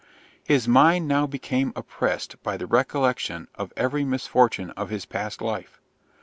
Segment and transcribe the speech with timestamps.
[0.43, 5.79] His mind now became oppressed by the recollection of every misfortune of his past life.